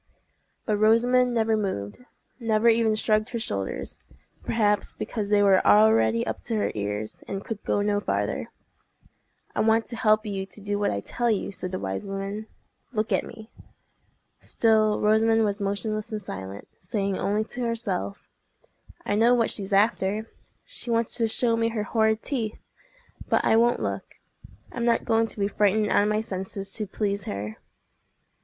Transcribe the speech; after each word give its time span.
But 0.65 0.77
Rosamond 0.77 1.31
never 1.31 1.55
moved—never 1.55 2.67
even 2.69 2.95
shrugged 2.95 3.29
her 3.29 3.37
shoulders—perhaps 3.37 4.95
because 4.95 5.29
they 5.29 5.43
were 5.43 5.63
already 5.63 6.25
up 6.25 6.39
to 6.45 6.55
her 6.55 6.71
ears, 6.73 7.23
and 7.27 7.45
could 7.45 7.63
go 7.63 7.83
no 7.83 7.99
farther. 7.99 8.49
"I 9.55 9.59
want 9.59 9.85
to 9.85 9.95
help 9.95 10.25
you 10.25 10.47
to 10.47 10.59
do 10.59 10.79
what 10.79 10.89
I 10.89 11.01
tell 11.01 11.29
you," 11.29 11.51
said 11.51 11.71
the 11.71 11.77
wise 11.77 12.07
woman. 12.07 12.47
"Look 12.91 13.11
at 13.11 13.23
me." 13.23 13.51
Still 14.39 14.99
Rosamond 14.99 15.43
was 15.43 15.59
motionless 15.59 16.11
and 16.11 16.19
silent, 16.19 16.67
saying 16.79 17.19
only 17.19 17.43
to 17.43 17.61
herself, 17.61 18.27
"I 19.05 19.13
know 19.13 19.35
what 19.35 19.51
she's 19.51 19.71
after! 19.71 20.31
She 20.65 20.89
wants 20.89 21.13
to 21.17 21.27
show 21.27 21.55
me 21.55 21.67
her 21.67 21.83
horrid 21.83 22.23
teeth. 22.23 22.65
But 23.29 23.45
I 23.45 23.55
won't 23.55 23.79
look. 23.83 24.15
I'm 24.71 24.83
not 24.85 25.05
going 25.05 25.27
to 25.27 25.39
be 25.39 25.47
frightened 25.47 25.91
out 25.91 26.01
of 26.01 26.09
my 26.09 26.21
senses 26.21 26.71
to 26.71 26.87
please 26.87 27.25
her." 27.25 27.57